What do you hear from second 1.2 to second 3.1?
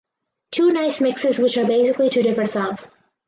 which are basically two different songs.